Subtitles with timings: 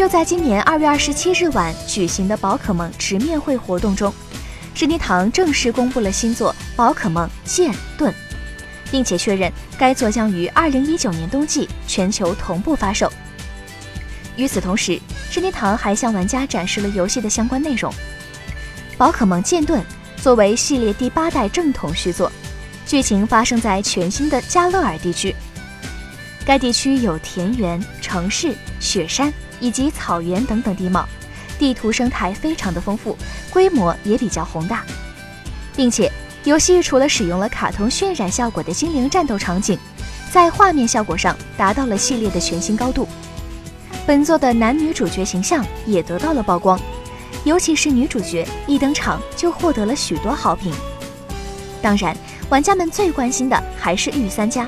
[0.00, 4.10] 就在今年二月二十七日晚举行的宝可梦直面会活动中，
[4.74, 8.10] 任天堂正式公布了新作《宝可梦剑盾》，
[8.90, 13.12] 并且确认该作将于二零一九年冬季全球同步发售。
[14.36, 14.98] 与此同时，
[15.30, 17.92] 任天堂还向玩家展示了游戏的相关内容。
[18.96, 19.82] 《宝可梦剑盾》
[20.22, 22.32] 作为系列第八代正统续作，
[22.86, 25.36] 剧情发生在全新的加勒尔地区。
[26.44, 31.06] 该地区有田园、城市、雪山以及草原等等地貌，
[31.58, 33.16] 地图生态非常的丰富，
[33.50, 34.84] 规模也比较宏大，
[35.76, 36.10] 并且
[36.44, 39.78] 游戏除了使用了卡通渲染效果的精灵战斗场景，
[40.32, 43.06] 在画面效果上达到了系列的全新高度。
[44.06, 46.80] 本作的男女主角形象也得到了曝光，
[47.44, 50.72] 尤其是女主角一登场就获得了许多好评。
[51.82, 52.16] 当然，
[52.48, 54.66] 玩家们最关心的还是御三家。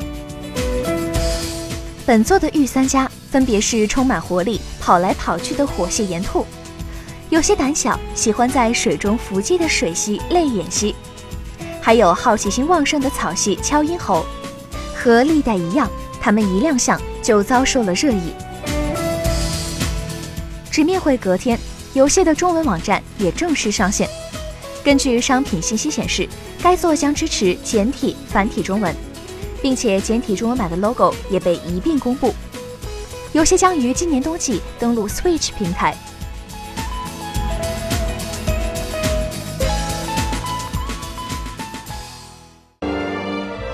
[2.04, 6.44] 本作的御三家分别是充满活力、跑来跑去的火系岩兔，
[7.30, 10.96] 有些胆小、喜欢在水中伏击的水系泪眼蜥，
[11.80, 14.26] 还有好奇心旺盛的草系敲音猴。
[14.94, 15.88] 和历代一样，
[16.20, 18.32] 他们一亮相就遭受了热议。
[20.70, 21.56] 直面会隔天，
[21.94, 24.08] 游戏的中文网站也正式上线。
[24.82, 26.28] 根据商品信息显示，
[26.60, 28.94] 该作将支持简体、繁体中文。
[29.62, 32.34] 并且简体中文版的 logo 也被一并公布。
[33.32, 35.96] 游戏将于今年冬季登陆 Switch 平台。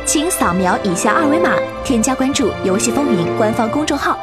[0.07, 4.19] 请扫描以下二维码，添加关注“游戏风云”官方公众号，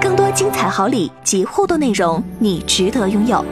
[0.00, 3.42] 更多精彩好礼及互动内容，你值得拥有。